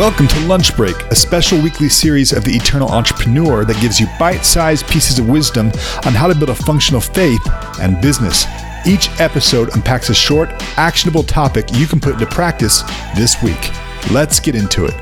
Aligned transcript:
Welcome 0.00 0.28
to 0.28 0.40
Lunch 0.46 0.74
Break, 0.78 0.96
a 1.10 1.14
special 1.14 1.60
weekly 1.60 1.90
series 1.90 2.32
of 2.32 2.42
the 2.42 2.56
Eternal 2.56 2.88
Entrepreneur 2.88 3.66
that 3.66 3.78
gives 3.82 4.00
you 4.00 4.06
bite 4.18 4.46
sized 4.46 4.88
pieces 4.88 5.18
of 5.18 5.28
wisdom 5.28 5.66
on 6.06 6.14
how 6.14 6.26
to 6.26 6.34
build 6.34 6.48
a 6.48 6.54
functional 6.54 7.02
faith 7.02 7.46
and 7.82 8.00
business. 8.00 8.46
Each 8.86 9.10
episode 9.20 9.76
unpacks 9.76 10.08
a 10.08 10.14
short, 10.14 10.48
actionable 10.78 11.22
topic 11.22 11.66
you 11.74 11.86
can 11.86 12.00
put 12.00 12.14
into 12.14 12.24
practice 12.24 12.80
this 13.14 13.42
week. 13.42 13.70
Let's 14.10 14.40
get 14.40 14.54
into 14.54 14.86
it. 14.86 14.94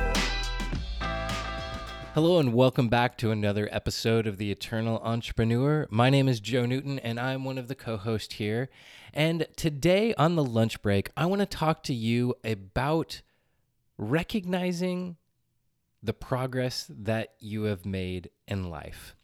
Hello, 2.15 2.41
and 2.41 2.53
welcome 2.53 2.89
back 2.89 3.17
to 3.19 3.30
another 3.30 3.69
episode 3.71 4.27
of 4.27 4.37
The 4.37 4.51
Eternal 4.51 4.99
Entrepreneur. 5.05 5.87
My 5.91 6.11
name 6.11 6.27
is 6.27 6.41
Joe 6.41 6.67
Newton, 6.67 6.99
and 6.99 7.21
I'm 7.21 7.45
one 7.45 7.57
of 7.57 7.69
the 7.69 7.77
co 7.77 7.99
hosts 7.99 8.35
here. 8.35 8.69
And 9.15 9.46
today 9.55 10.12
on 10.15 10.35
the 10.35 10.43
lunch 10.43 10.83
break, 10.83 11.11
I 11.17 11.27
want 11.27 11.39
to 11.39 11.46
talk 11.46 11.85
to 11.85 11.95
you 11.95 12.35
about 12.43 13.22
recognizing 13.98 15.16
the 16.02 16.14
progress 16.14 16.86
that 16.88 17.34
you 17.40 17.64
have 17.64 17.84
made 17.84 18.30
in 18.46 18.71
life. 18.71 19.14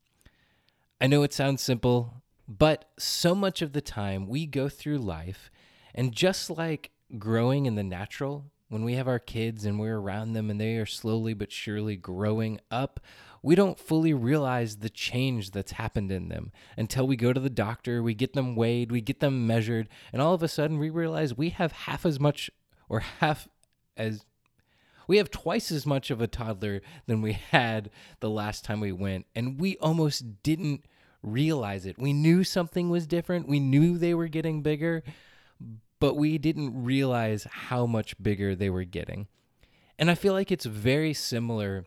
I 1.00 1.06
know 1.06 1.22
it 1.22 1.32
sounds 1.32 1.62
simple, 1.62 2.22
but 2.48 2.90
so 2.98 3.34
much 3.34 3.62
of 3.62 3.72
the 3.72 3.80
time 3.80 4.26
we 4.26 4.46
go 4.46 4.68
through 4.68 4.98
life, 4.98 5.50
and 5.94 6.12
just 6.12 6.50
like 6.50 6.90
growing 7.18 7.66
in 7.66 7.76
the 7.76 7.84
natural, 7.84 8.50
when 8.68 8.84
we 8.84 8.94
have 8.94 9.06
our 9.06 9.18
kids 9.20 9.64
and 9.64 9.78
we're 9.78 9.98
around 9.98 10.32
them 10.32 10.50
and 10.50 10.60
they 10.60 10.76
are 10.76 10.86
slowly 10.86 11.34
but 11.34 11.52
surely 11.52 11.96
growing 11.96 12.60
up, 12.70 12.98
we 13.42 13.54
don't 13.54 13.78
fully 13.78 14.12
realize 14.12 14.78
the 14.78 14.90
change 14.90 15.50
that's 15.50 15.72
happened 15.72 16.10
in 16.10 16.28
them 16.28 16.50
until 16.76 17.06
we 17.06 17.14
go 17.14 17.32
to 17.32 17.40
the 17.40 17.50
doctor, 17.50 18.02
we 18.02 18.14
get 18.14 18.32
them 18.32 18.56
weighed, 18.56 18.90
we 18.90 19.00
get 19.00 19.20
them 19.20 19.46
measured, 19.46 19.88
and 20.12 20.20
all 20.20 20.34
of 20.34 20.42
a 20.42 20.48
sudden 20.48 20.78
we 20.78 20.90
realize 20.90 21.36
we 21.36 21.50
have 21.50 21.72
half 21.72 22.04
as 22.04 22.18
much 22.18 22.50
or 22.88 23.00
half 23.00 23.46
as 23.96 24.24
we 25.06 25.18
have 25.18 25.30
twice 25.30 25.70
as 25.70 25.86
much 25.86 26.10
of 26.10 26.20
a 26.20 26.26
toddler 26.26 26.80
than 27.06 27.22
we 27.22 27.32
had 27.32 27.90
the 28.20 28.30
last 28.30 28.64
time 28.64 28.80
we 28.80 28.92
went, 28.92 29.26
and 29.34 29.60
we 29.60 29.76
almost 29.78 30.42
didn't 30.42 30.84
realize 31.22 31.86
it. 31.86 31.98
We 31.98 32.12
knew 32.12 32.44
something 32.44 32.90
was 32.90 33.06
different, 33.06 33.48
we 33.48 33.60
knew 33.60 33.98
they 33.98 34.14
were 34.14 34.28
getting 34.28 34.62
bigger, 34.62 35.02
but 36.00 36.16
we 36.16 36.38
didn't 36.38 36.84
realize 36.84 37.46
how 37.50 37.86
much 37.86 38.22
bigger 38.22 38.54
they 38.54 38.70
were 38.70 38.84
getting. 38.84 39.26
And 39.98 40.10
I 40.10 40.14
feel 40.14 40.32
like 40.32 40.50
it's 40.50 40.66
very 40.66 41.14
similar 41.14 41.84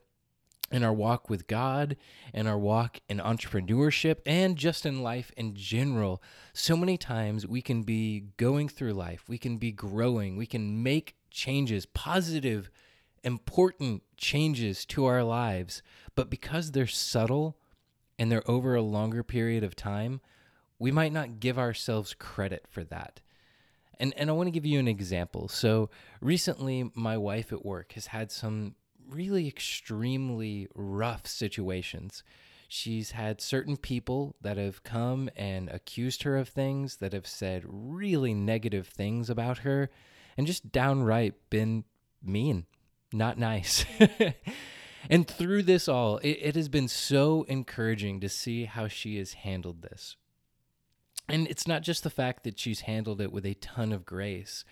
in 0.71 0.83
our 0.83 0.93
walk 0.93 1.29
with 1.29 1.47
God, 1.47 1.95
in 2.33 2.47
our 2.47 2.57
walk 2.57 2.99
in 3.07 3.19
entrepreneurship, 3.19 4.17
and 4.25 4.57
just 4.57 4.85
in 4.85 5.01
life 5.01 5.31
in 5.37 5.55
general. 5.55 6.21
So 6.53 6.75
many 6.75 6.97
times 6.97 7.47
we 7.47 7.61
can 7.61 7.83
be 7.83 8.25
going 8.37 8.69
through 8.69 8.93
life, 8.93 9.23
we 9.27 9.37
can 9.37 9.57
be 9.57 9.71
growing, 9.71 10.35
we 10.35 10.45
can 10.45 10.83
make 10.83 11.15
changes, 11.31 11.85
positive 11.85 12.69
important 13.23 14.03
changes 14.17 14.85
to 14.85 15.05
our 15.05 15.23
lives, 15.23 15.81
but 16.15 16.29
because 16.29 16.71
they're 16.71 16.87
subtle 16.87 17.57
and 18.17 18.31
they're 18.31 18.49
over 18.49 18.75
a 18.75 18.81
longer 18.81 19.23
period 19.23 19.63
of 19.63 19.75
time, 19.75 20.21
we 20.79 20.91
might 20.91 21.13
not 21.13 21.39
give 21.39 21.57
ourselves 21.57 22.13
credit 22.13 22.65
for 22.69 22.83
that. 22.85 23.21
And, 23.99 24.13
and 24.15 24.29
I 24.29 24.33
want 24.33 24.47
to 24.47 24.51
give 24.51 24.65
you 24.65 24.79
an 24.79 24.87
example. 24.87 25.47
So, 25.47 25.89
recently, 26.21 26.91
my 26.93 27.17
wife 27.17 27.51
at 27.51 27.65
work 27.65 27.93
has 27.93 28.07
had 28.07 28.31
some 28.31 28.75
really 29.09 29.47
extremely 29.47 30.67
rough 30.75 31.25
situations. 31.25 32.23
She's 32.67 33.11
had 33.11 33.41
certain 33.41 33.77
people 33.77 34.35
that 34.41 34.57
have 34.57 34.83
come 34.83 35.29
and 35.35 35.69
accused 35.69 36.23
her 36.23 36.37
of 36.37 36.49
things, 36.49 36.97
that 36.97 37.13
have 37.13 37.25
said 37.25 37.63
really 37.65 38.33
negative 38.33 38.87
things 38.87 39.29
about 39.29 39.59
her, 39.59 39.89
and 40.37 40.45
just 40.45 40.71
downright 40.71 41.49
been 41.49 41.85
mean 42.21 42.65
not 43.13 43.37
nice. 43.37 43.85
and 45.09 45.27
through 45.27 45.63
this 45.63 45.87
all, 45.87 46.17
it, 46.17 46.39
it, 46.41 46.55
has 46.55 46.69
been 46.69 46.87
so 46.87 47.43
encouraging 47.43 48.19
to 48.21 48.29
see 48.29 48.65
how 48.65 48.87
she 48.87 49.17
has 49.17 49.33
handled 49.33 49.81
this. 49.81 50.15
And 51.29 51.47
it's 51.47 51.67
not 51.67 51.81
just 51.81 52.03
the 52.03 52.09
fact 52.09 52.43
that 52.43 52.59
she's 52.59 52.81
handled 52.81 53.21
it 53.21 53.31
with 53.31 53.45
a 53.45 53.55
ton 53.55 53.91
of 53.91 54.05
grace, 54.05 54.63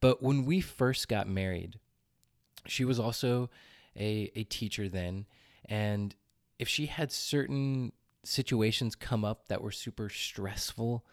but 0.00 0.22
when 0.22 0.44
we 0.44 0.60
first 0.60 1.08
got 1.08 1.28
married, 1.28 1.78
she 2.66 2.84
was 2.84 2.98
also 2.98 3.50
a, 3.96 4.30
a 4.34 4.44
teacher 4.44 4.88
then. 4.88 5.26
And 5.66 6.14
if 6.58 6.68
she 6.68 6.86
had 6.86 7.12
certain 7.12 7.92
situations 8.24 8.94
come 8.94 9.24
up 9.24 9.48
that 9.48 9.62
were 9.62 9.70
super 9.70 10.08
stressful, 10.08 11.04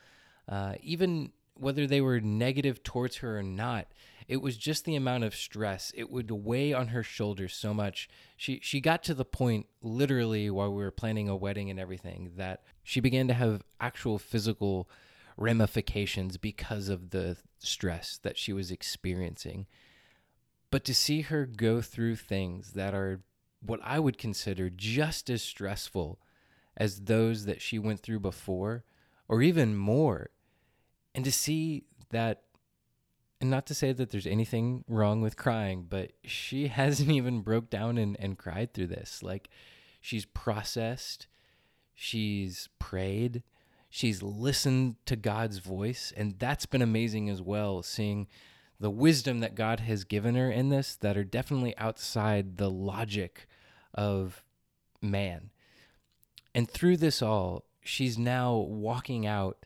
uh, 0.49 0.75
even 0.81 1.31
whether 1.55 1.87
they 1.87 2.01
were 2.01 2.19
negative 2.19 2.83
towards 2.83 3.17
her 3.17 3.37
or 3.37 3.43
not, 3.43 3.87
it 4.27 4.41
was 4.41 4.57
just 4.57 4.83
the 4.83 4.95
amount 4.95 5.23
of 5.23 5.35
stress. 5.35 5.91
It 5.95 6.11
would 6.11 6.29
weigh 6.29 6.73
on 6.73 6.89
her 6.89 7.03
shoulders 7.03 7.55
so 7.55 7.73
much. 7.73 8.09
She 8.35 8.59
she 8.61 8.81
got 8.81 9.03
to 9.03 9.13
the 9.13 9.25
point 9.25 9.67
literally 9.81 10.49
while 10.49 10.73
we 10.73 10.83
were 10.83 10.91
planning 10.91 11.29
a 11.29 11.35
wedding 11.35 11.69
and 11.69 11.79
everything 11.79 12.33
that 12.35 12.63
she 12.83 12.99
began 12.99 13.27
to 13.29 13.33
have 13.33 13.63
actual 13.79 14.17
physical 14.19 14.89
ramifications 15.37 16.37
because 16.37 16.89
of 16.89 17.11
the 17.11 17.37
stress 17.59 18.19
that 18.23 18.37
she 18.37 18.51
was 18.51 18.69
experiencing. 18.69 19.65
But 20.71 20.83
to 20.85 20.93
see 20.93 21.21
her 21.21 21.45
go 21.45 21.81
through 21.81 22.17
things 22.17 22.73
that 22.73 22.93
are 22.93 23.21
what 23.61 23.79
I 23.83 23.99
would 23.99 24.17
consider 24.17 24.69
just 24.69 25.29
as 25.29 25.41
stressful 25.41 26.19
as 26.75 27.01
those 27.01 27.45
that 27.45 27.61
she 27.61 27.79
went 27.79 28.01
through 28.01 28.19
before, 28.19 28.83
or 29.27 29.41
even 29.41 29.75
more, 29.75 30.29
and 31.15 31.25
to 31.25 31.31
see 31.31 31.85
that 32.11 32.43
and 33.39 33.49
not 33.49 33.65
to 33.67 33.73
say 33.73 33.93
that 33.93 34.09
there's 34.09 34.27
anything 34.27 34.83
wrong 34.87 35.21
with 35.21 35.37
crying, 35.37 35.85
but 35.87 36.13
she 36.23 36.67
hasn't 36.67 37.11
even 37.11 37.41
broke 37.41 37.69
down 37.69 37.97
and, 37.97 38.17
and 38.19 38.37
cried 38.37 38.73
through 38.73 38.87
this. 38.87 39.21
Like 39.21 39.49
she's 40.01 40.25
processed, 40.25 41.27
she's 41.93 42.69
prayed, 42.79 43.43
she's 43.89 44.23
listened 44.23 44.95
to 45.05 45.15
God's 45.15 45.59
voice, 45.59 46.13
and 46.15 46.39
that's 46.39 46.65
been 46.65 46.81
amazing 46.81 47.29
as 47.29 47.41
well, 47.41 47.83
seeing 47.83 48.27
the 48.79 48.89
wisdom 48.89 49.39
that 49.39 49.55
God 49.55 49.81
has 49.81 50.03
given 50.03 50.35
her 50.35 50.51
in 50.51 50.69
this 50.69 50.95
that 50.97 51.17
are 51.17 51.23
definitely 51.23 51.75
outside 51.77 52.57
the 52.57 52.69
logic 52.69 53.47
of 53.93 54.43
man. 55.01 55.49
And 56.53 56.69
through 56.69 56.97
this 56.97 57.21
all, 57.21 57.65
she's 57.81 58.17
now 58.17 58.55
walking 58.55 59.25
out 59.25 59.65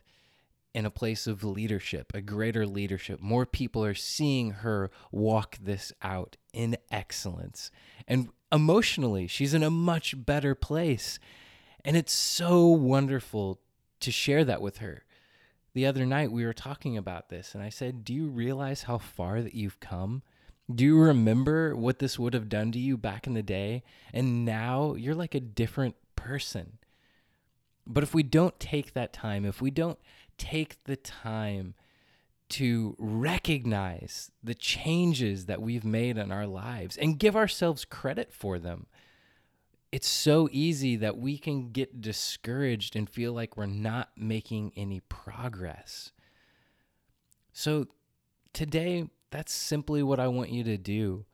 in 0.74 0.86
a 0.86 0.90
place 0.90 1.26
of 1.26 1.44
leadership, 1.44 2.12
a 2.14 2.20
greater 2.20 2.66
leadership. 2.66 3.20
More 3.20 3.44
people 3.44 3.84
are 3.84 3.94
seeing 3.94 4.50
her 4.50 4.90
walk 5.10 5.58
this 5.60 5.92
out 6.02 6.36
in 6.52 6.76
excellence. 6.90 7.70
And 8.08 8.30
emotionally, 8.50 9.26
she's 9.26 9.54
in 9.54 9.62
a 9.62 9.70
much 9.70 10.14
better 10.24 10.54
place. 10.54 11.18
And 11.84 11.96
it's 11.96 12.12
so 12.12 12.66
wonderful 12.66 13.60
to 14.00 14.10
share 14.10 14.44
that 14.44 14.62
with 14.62 14.78
her. 14.78 15.04
The 15.74 15.86
other 15.86 16.04
night, 16.04 16.30
we 16.30 16.44
were 16.44 16.52
talking 16.52 16.98
about 16.98 17.30
this, 17.30 17.54
and 17.54 17.62
I 17.62 17.70
said, 17.70 18.04
Do 18.04 18.12
you 18.12 18.28
realize 18.28 18.82
how 18.82 18.98
far 18.98 19.40
that 19.40 19.54
you've 19.54 19.80
come? 19.80 20.22
Do 20.72 20.84
you 20.84 20.98
remember 20.98 21.74
what 21.74 21.98
this 21.98 22.18
would 22.18 22.34
have 22.34 22.48
done 22.48 22.72
to 22.72 22.78
you 22.78 22.96
back 22.96 23.26
in 23.26 23.34
the 23.34 23.42
day? 23.42 23.82
And 24.12 24.44
now 24.44 24.94
you're 24.94 25.14
like 25.14 25.34
a 25.34 25.40
different 25.40 25.96
person. 26.14 26.78
But 27.86 28.02
if 28.02 28.14
we 28.14 28.22
don't 28.22 28.58
take 28.60 28.94
that 28.94 29.12
time, 29.12 29.44
if 29.44 29.60
we 29.60 29.70
don't 29.70 29.98
take 30.38 30.82
the 30.84 30.96
time 30.96 31.74
to 32.52 32.94
recognize 32.98 34.30
the 34.44 34.54
changes 34.54 35.46
that 35.46 35.62
we've 35.62 35.86
made 35.86 36.18
in 36.18 36.30
our 36.30 36.46
lives 36.46 36.98
and 36.98 37.18
give 37.18 37.34
ourselves 37.34 37.86
credit 37.86 38.30
for 38.30 38.58
them. 38.58 38.84
It's 39.90 40.08
so 40.08 40.50
easy 40.52 40.96
that 40.96 41.16
we 41.16 41.38
can 41.38 41.70
get 41.70 42.02
discouraged 42.02 42.94
and 42.94 43.08
feel 43.08 43.32
like 43.32 43.56
we're 43.56 43.64
not 43.64 44.10
making 44.18 44.72
any 44.76 45.00
progress. 45.00 46.12
So, 47.54 47.86
today, 48.52 49.08
that's 49.30 49.52
simply 49.52 50.02
what 50.02 50.20
I 50.20 50.28
want 50.28 50.50
you 50.50 50.62
to 50.64 50.76
do. 50.76 51.24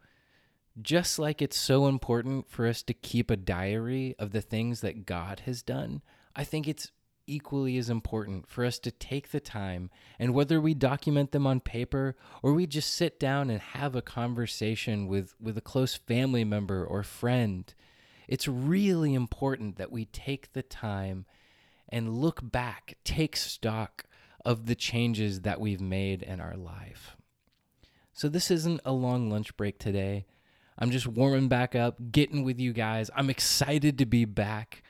Just 0.80 1.18
like 1.18 1.42
it's 1.42 1.58
so 1.58 1.88
important 1.88 2.48
for 2.48 2.68
us 2.68 2.84
to 2.84 2.94
keep 2.94 3.28
a 3.28 3.36
diary 3.36 4.14
of 4.20 4.30
the 4.30 4.40
things 4.40 4.82
that 4.82 5.04
God 5.04 5.40
has 5.46 5.64
done, 5.64 6.02
I 6.34 6.44
think 6.44 6.68
it's 6.68 6.90
equally 7.26 7.76
as 7.76 7.90
important 7.90 8.48
for 8.48 8.64
us 8.64 8.78
to 8.78 8.90
take 8.90 9.30
the 9.30 9.40
time 9.40 9.90
and 10.18 10.32
whether 10.32 10.60
we 10.60 10.72
document 10.72 11.30
them 11.32 11.46
on 11.46 11.60
paper 11.60 12.16
or 12.42 12.54
we 12.54 12.66
just 12.66 12.92
sit 12.92 13.20
down 13.20 13.50
and 13.50 13.60
have 13.60 13.94
a 13.94 14.02
conversation 14.02 15.06
with, 15.06 15.34
with 15.40 15.58
a 15.58 15.62
close 15.62 15.94
family 15.94 16.44
member 16.44 16.84
or 16.84 17.02
friend, 17.02 17.74
it's 18.26 18.48
really 18.48 19.14
important 19.14 19.76
that 19.76 19.92
we 19.92 20.06
take 20.06 20.52
the 20.52 20.62
time 20.62 21.26
and 21.88 22.18
look 22.18 22.40
back, 22.42 22.96
take 23.04 23.36
stock 23.36 24.04
of 24.44 24.66
the 24.66 24.74
changes 24.74 25.42
that 25.42 25.60
we've 25.60 25.80
made 25.80 26.22
in 26.22 26.40
our 26.40 26.56
life. 26.56 27.16
So, 28.12 28.28
this 28.28 28.50
isn't 28.50 28.80
a 28.84 28.92
long 28.92 29.30
lunch 29.30 29.56
break 29.56 29.78
today. 29.78 30.26
I'm 30.78 30.90
just 30.90 31.06
warming 31.06 31.48
back 31.48 31.74
up, 31.74 31.96
getting 32.12 32.44
with 32.44 32.60
you 32.60 32.72
guys. 32.72 33.10
I'm 33.14 33.30
excited 33.30 33.98
to 33.98 34.06
be 34.06 34.24
back, 34.24 34.82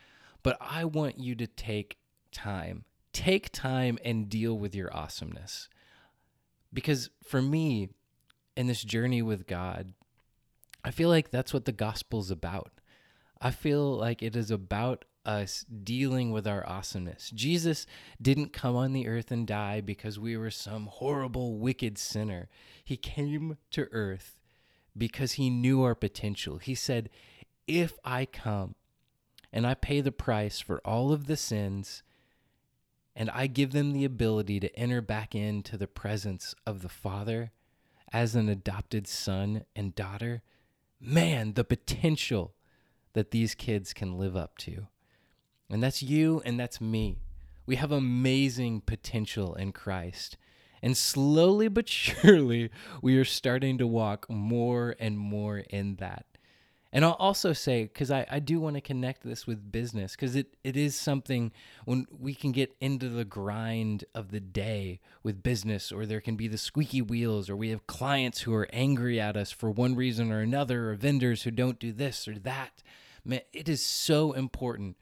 but 0.43 0.57
I 0.61 0.85
want 0.85 1.19
you 1.19 1.35
to 1.37 1.47
take 1.47 1.99
time. 2.33 2.85
Take 3.13 3.51
time 3.51 3.99
and 4.05 4.29
deal 4.29 4.59
with 4.59 4.75
your 4.75 4.95
awesomeness. 4.95 5.69
Because 6.73 7.11
for 7.25 7.43
me, 7.43 7.89
in 8.57 8.67
this 8.67 8.83
journey 8.83 9.23
with 9.23 9.47
God, 9.47 9.93
I 10.85 10.91
feel 10.91 11.09
like 11.09 11.31
that's 11.31 11.55
what 11.55 11.65
the 11.65 11.73
gospel's 11.73 12.31
about. 12.31 12.73
I 13.41 13.51
feel 13.51 13.97
like 13.97 14.23
it 14.23 14.37
is 14.37 14.51
about 14.51 15.05
us 15.25 15.65
dealing 15.85 16.33
with 16.33 16.47
our 16.47 16.67
awesomeness. 16.67 17.31
Jesus 17.31 17.87
didn't 18.21 18.53
come 18.53 18.75
on 18.75 18.93
the 18.93 19.07
earth 19.07 19.31
and 19.31 19.47
die 19.47 19.81
because 19.81 20.19
we 20.19 20.37
were 20.37 20.51
some 20.51 20.87
horrible, 20.87 21.59
wicked 21.59 21.99
sinner. 21.99 22.49
He 22.83 22.97
came 22.97 23.59
to 23.73 23.89
earth 23.93 24.39
because 24.97 25.33
he 25.33 25.51
knew 25.51 25.83
our 25.83 25.95
potential. 25.95 26.59
He 26.59 26.75
said, 26.75 27.11
If 27.67 27.99
I 28.05 28.25
come 28.25 28.75
and 29.53 29.67
I 29.67 29.75
pay 29.75 30.01
the 30.01 30.13
price 30.13 30.61
for 30.61 30.81
all 30.85 31.13
of 31.13 31.27
the 31.27 31.37
sins, 31.37 32.03
and 33.17 33.31
I 33.31 33.47
give 33.47 33.73
them 33.73 33.93
the 33.93 34.05
ability 34.05 34.61
to 34.61 34.77
enter 34.77 35.01
back 35.01 35.35
into 35.35 35.77
the 35.77 35.87
presence 35.87 36.55
of 36.67 36.83
the 36.83 36.89
Father 36.89 37.53
as 38.13 38.35
an 38.35 38.49
adopted 38.49 39.07
son 39.07 39.65
and 39.75 39.95
daughter, 39.95 40.43
man, 41.01 41.55
the 41.55 41.65
potential 41.65 42.55
that 43.13 43.31
these 43.31 43.55
kids 43.55 43.93
can 43.93 44.19
live 44.19 44.37
up 44.37 44.57
to. 44.59 44.87
And 45.71 45.83
that's 45.83 46.03
you 46.03 46.41
and 46.45 46.59
that's 46.59 46.81
me. 46.81 47.19
We 47.67 47.77
have 47.77 47.93
amazing 47.93 48.83
potential 48.83 49.55
in 49.55 49.73
Christ. 49.73 50.37
And 50.81 50.97
slowly 50.97 51.69
but 51.69 51.89
surely, 51.89 52.71
we 53.03 53.19
are 53.19 53.25
starting 53.25 53.79
to 53.79 53.87
walk 53.87 54.31
more 54.31 54.95
and 54.99 55.19
more 55.19 55.59
in 55.59 55.97
that. 55.97 56.25
And 56.91 57.05
I'll 57.05 57.13
also 57.13 57.53
say, 57.53 57.83
because 57.83 58.11
I, 58.11 58.27
I 58.31 58.39
do 58.39 58.61
want 58.61 58.77
to 58.77 58.81
connect 58.81 59.23
this 59.23 59.47
with 59.47 59.71
business, 59.71 60.13
because 60.13 60.35
it, 60.35 60.57
it 60.65 60.75
is 60.75 60.97
something 60.97 61.53
when 61.85 62.07
we 62.11 62.35
can 62.35 62.51
get 62.51 62.75
into 62.81 63.11
the 63.11 63.27
grind 63.27 64.07
of 64.15 64.31
the 64.31 64.41
day 64.41 65.01
with 65.23 65.43
business, 65.43 65.93
or 65.93 66.07
there 66.07 66.23
can 66.23 66.37
be 66.37 66.49
the 66.49 66.57
squeaky 66.57 67.03
wheels, 67.03 67.51
or 67.51 67.57
we 67.57 67.69
have 67.71 67.87
clients 67.87 68.41
who 68.41 68.55
are 68.55 68.69
angry 68.73 69.21
at 69.21 69.37
us 69.37 69.51
for 69.51 69.71
one 69.71 69.97
reason 69.97 70.33
or 70.33 70.41
another, 70.41 70.91
or 70.91 70.95
vendors 70.95 71.43
who 71.43 71.51
don't 71.51 71.79
do 71.79 71.93
this 71.93 72.27
or 72.27 72.39
that. 72.39 72.83
Man, 73.23 73.41
it 73.53 73.69
is 73.69 73.85
so 73.85 74.33
important. 74.33 74.97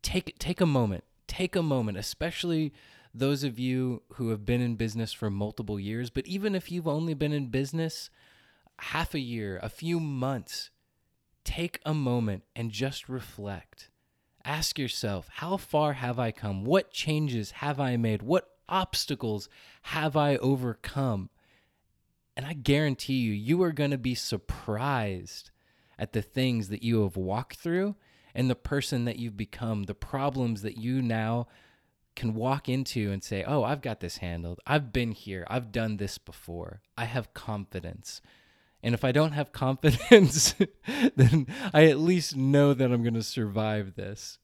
Take 0.00 0.38
take 0.38 0.62
a 0.62 0.66
moment. 0.66 1.04
Take 1.26 1.54
a 1.54 1.62
moment, 1.62 1.98
especially 1.98 2.72
those 3.12 3.44
of 3.44 3.58
you 3.58 4.02
who 4.14 4.30
have 4.30 4.44
been 4.44 4.60
in 4.60 4.76
business 4.76 5.12
for 5.12 5.30
multiple 5.30 5.78
years, 5.78 6.10
but 6.10 6.26
even 6.26 6.54
if 6.54 6.72
you've 6.72 6.88
only 6.88 7.14
been 7.14 7.32
in 7.32 7.46
business 7.48 8.10
half 8.78 9.14
a 9.14 9.20
year, 9.20 9.60
a 9.62 9.68
few 9.68 10.00
months, 10.00 10.70
take 11.44 11.80
a 11.84 11.94
moment 11.94 12.44
and 12.56 12.70
just 12.70 13.08
reflect. 13.08 13.90
Ask 14.44 14.78
yourself, 14.78 15.28
how 15.34 15.56
far 15.56 15.94
have 15.94 16.18
I 16.18 16.30
come? 16.30 16.64
What 16.64 16.90
changes 16.90 17.52
have 17.52 17.80
I 17.80 17.96
made? 17.96 18.22
What 18.22 18.48
obstacles 18.68 19.48
have 19.82 20.16
I 20.16 20.36
overcome? 20.36 21.30
And 22.36 22.44
I 22.44 22.52
guarantee 22.52 23.18
you, 23.18 23.32
you 23.32 23.62
are 23.62 23.72
going 23.72 23.92
to 23.92 23.98
be 23.98 24.14
surprised 24.14 25.50
at 25.98 26.12
the 26.12 26.22
things 26.22 26.68
that 26.68 26.82
you 26.82 27.02
have 27.02 27.16
walked 27.16 27.56
through 27.56 27.94
and 28.34 28.50
the 28.50 28.56
person 28.56 29.04
that 29.04 29.18
you've 29.18 29.36
become, 29.36 29.84
the 29.84 29.94
problems 29.94 30.62
that 30.62 30.76
you 30.76 31.00
now 31.00 31.46
can 32.16 32.34
walk 32.34 32.68
into 32.68 33.10
and 33.10 33.22
say, 33.22 33.44
Oh, 33.44 33.62
I've 33.62 33.80
got 33.80 34.00
this 34.00 34.18
handled. 34.18 34.60
I've 34.66 34.92
been 34.92 35.12
here. 35.12 35.46
I've 35.48 35.72
done 35.72 35.96
this 35.96 36.18
before. 36.18 36.80
I 36.96 37.04
have 37.04 37.34
confidence. 37.34 38.20
And 38.84 38.92
if 38.92 39.02
I 39.02 39.12
don't 39.12 39.32
have 39.32 39.50
confidence, 39.50 40.54
then 41.16 41.46
I 41.72 41.86
at 41.86 41.98
least 41.98 42.36
know 42.36 42.74
that 42.74 42.92
I'm 42.92 43.02
going 43.02 43.14
to 43.14 43.22
survive 43.22 43.94
this. 43.94 44.38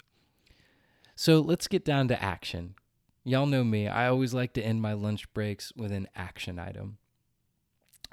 So 1.14 1.40
let's 1.40 1.68
get 1.68 1.84
down 1.84 2.08
to 2.08 2.20
action. 2.20 2.74
Y'all 3.22 3.44
know 3.44 3.62
me. 3.62 3.86
I 3.86 4.08
always 4.08 4.32
like 4.32 4.54
to 4.54 4.62
end 4.62 4.80
my 4.80 4.94
lunch 4.94 5.30
breaks 5.34 5.74
with 5.76 5.92
an 5.92 6.08
action 6.16 6.58
item. 6.58 6.96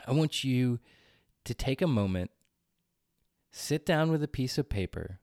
I 0.05 0.11
want 0.11 0.43
you 0.43 0.79
to 1.45 1.53
take 1.53 1.81
a 1.81 1.87
moment 1.87 2.29
sit 3.49 3.85
down 3.85 4.11
with 4.11 4.21
a 4.21 4.27
piece 4.27 4.57
of 4.57 4.67
paper 4.67 5.19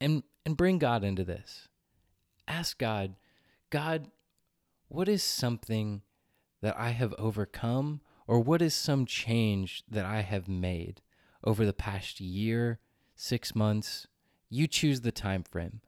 and 0.00 0.22
and 0.46 0.56
bring 0.56 0.78
God 0.78 1.04
into 1.04 1.22
this. 1.22 1.68
Ask 2.48 2.78
God, 2.78 3.14
God, 3.68 4.10
what 4.88 5.08
is 5.08 5.22
something 5.22 6.00
that 6.62 6.74
I 6.78 6.90
have 6.90 7.14
overcome 7.18 8.00
or 8.26 8.40
what 8.40 8.62
is 8.62 8.74
some 8.74 9.06
change 9.06 9.84
that 9.90 10.04
I 10.04 10.22
have 10.22 10.48
made 10.48 11.02
over 11.42 11.64
the 11.64 11.72
past 11.72 12.20
year, 12.20 12.78
6 13.14 13.54
months? 13.54 14.06
You 14.48 14.66
choose 14.66 15.00
the 15.00 15.12
time 15.12 15.42
frame. 15.42 15.80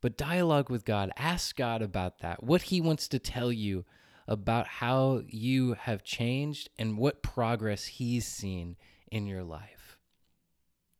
But 0.00 0.16
dialogue 0.16 0.70
with 0.70 0.84
God, 0.84 1.10
ask 1.16 1.56
God 1.56 1.82
about 1.82 2.20
that. 2.20 2.42
What 2.42 2.62
he 2.62 2.80
wants 2.80 3.08
to 3.08 3.18
tell 3.18 3.52
you 3.52 3.84
about 4.26 4.66
how 4.66 5.22
you 5.26 5.74
have 5.74 6.04
changed 6.04 6.70
and 6.78 6.98
what 6.98 7.22
progress 7.22 7.86
he's 7.86 8.26
seen 8.26 8.76
in 9.10 9.26
your 9.26 9.42
life. 9.42 9.98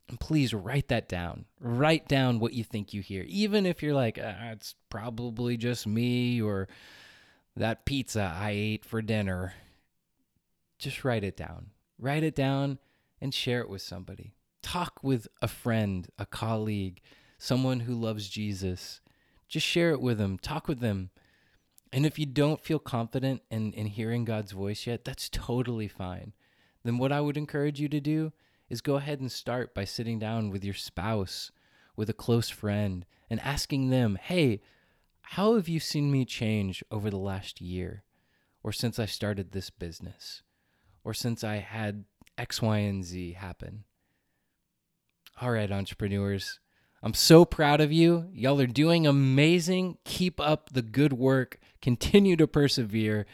And 0.08 0.19
please 0.19 0.54
write 0.54 0.88
that 0.88 1.08
down. 1.08 1.44
Write 1.60 2.08
down 2.08 2.40
what 2.40 2.54
you 2.54 2.64
think 2.64 2.94
you 2.94 3.02
hear, 3.02 3.25
even 3.28 3.66
if 3.66 3.82
you're 3.82 3.94
like, 3.94 4.19
ah, 4.19 4.52
it's 4.52 4.75
probably 4.88 5.58
just 5.58 5.86
me 5.86 6.40
or 6.40 6.66
that 7.54 7.84
pizza 7.84 8.34
I 8.34 8.50
ate 8.50 8.84
for 8.86 9.02
dinner. 9.02 9.52
Just 10.78 11.04
write 11.04 11.25
it 11.25 11.36
down. 11.36 11.70
Write 11.98 12.22
it 12.22 12.34
down 12.34 12.78
and 13.20 13.34
share 13.34 13.60
it 13.60 13.69
with 13.69 13.82
somebody. 13.82 14.34
Talk 14.62 15.00
with 15.02 15.26
a 15.42 15.48
friend, 15.48 16.08
a 16.19 16.26
colleague, 16.26 17.00
someone 17.38 17.80
who 17.80 17.94
loves 17.94 18.28
Jesus. 18.28 19.00
Just 19.48 19.66
share 19.66 19.90
it 19.90 20.00
with 20.00 20.19
them. 20.19 20.38
Talk 20.38 20.69
with 20.69 20.80
them. 20.80 21.10
And 21.92 22.04
if 22.04 22.19
you 22.19 22.26
don't 22.26 22.62
feel 22.62 22.78
confident 22.78 23.42
in, 23.50 23.72
in 23.72 23.86
hearing 23.86 24.25
God's 24.25 24.52
voice 24.52 24.86
yet, 24.86 25.04
that's 25.04 25.28
totally 25.28 25.88
fine 25.88 26.32
then 26.88 26.98
what 26.98 27.12
I 27.12 27.20
would 27.20 27.36
encourage 27.36 27.80
you 27.80 27.88
to 27.90 28.00
do 28.00 28.32
is 28.70 28.80
go 28.80 28.96
ahead 28.96 29.20
and 29.20 29.30
start 29.30 29.75
by 29.75 29.84
sitting 29.84 30.19
down 30.19 30.50
with 30.50 30.64
your 30.64 30.75
spouse, 30.75 31.50
with 31.96 32.08
a 32.08 32.14
close 32.14 32.48
friend, 32.48 33.04
and 33.28 33.40
asking 33.40 33.90
them, 33.90 34.16
hey, 34.20 34.62
how 35.20 35.56
have 35.56 35.69
you 35.69 35.80
seen 35.80 36.10
me 36.10 36.25
change 36.25 36.82
over 36.90 37.10
the 37.10 37.19
last 37.19 37.60
year? 37.60 38.04
Or 38.62 38.72
since 38.72 38.98
I 38.98 39.06
started 39.06 39.52
this 39.52 39.70
business? 39.70 40.42
Or 41.08 41.14
since 41.14 41.43
I 41.43 41.56
had 41.56 42.05
X, 42.37 42.60
Y, 42.60 42.76
and 42.76 43.02
Z 43.02 43.32
happen? 43.32 43.84
All 45.40 45.50
right, 45.50 45.72
entrepreneurs. 45.72 46.60
I'm 47.02 47.14
so 47.14 47.46
proud 47.46 47.81
of 47.81 47.90
you. 47.90 48.28
Y'all 48.34 48.60
are 48.60 48.66
doing 48.66 49.06
amazing. 49.06 49.96
Keep 50.05 50.38
up 50.38 50.69
the 50.70 50.82
good 50.82 51.14
work. 51.14 51.60
Continue 51.81 52.37
to 52.37 52.46
persevere. 52.46 53.25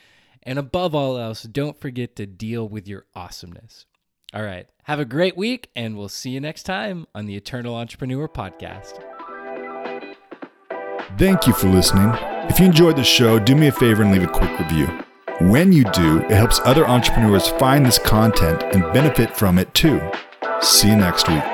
And 0.45 0.57
above 0.57 0.95
all 0.95 1.19
else, 1.19 1.43
don't 1.43 1.77
forget 1.77 2.15
to 2.15 2.27
deal 2.27 2.69
with 2.69 2.87
your 2.87 3.07
awesomeness. 3.13 3.87
All 4.33 4.45
right. 4.45 4.69
Have 4.85 5.01
a 5.01 5.05
great 5.05 5.37
week, 5.37 5.71
and 5.75 5.97
we'll 5.97 6.09
see 6.09 6.31
you 6.31 6.41
next 6.41 6.63
time 6.63 7.09
on 7.13 7.27
the 7.27 7.35
Eternal 7.35 7.75
Entrepreneur 7.75 8.29
Podcast. 8.29 9.03
Thank 11.19 11.49
you 11.49 11.53
for 11.53 11.67
listening. 11.67 12.13
If 12.49 12.61
you 12.61 12.67
enjoyed 12.67 12.95
the 12.95 13.03
show, 13.03 13.41
do 13.41 13.57
me 13.57 13.67
a 13.67 13.73
favor 13.73 14.05
and 14.05 14.13
leave 14.13 14.23
a 14.23 14.29
quick 14.29 14.61
review. 14.61 14.87
When 15.41 15.73
you 15.73 15.83
do, 15.85 16.21
it 16.21 16.31
helps 16.31 16.61
other 16.61 16.87
entrepreneurs 16.87 17.49
find 17.49 17.85
this 17.85 17.99
content 17.99 18.63
and 18.63 18.83
benefit 18.93 19.37
from 19.37 19.59
it 19.59 19.75
too. 19.75 20.01
See 20.61 20.89
you 20.89 20.97
next 20.97 21.29
week. 21.29 21.54